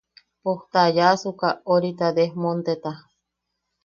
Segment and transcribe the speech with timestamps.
[0.43, 2.91] Pos ta ayaʼasuka orita desmonteta.